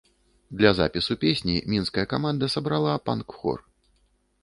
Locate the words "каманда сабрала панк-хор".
2.17-3.67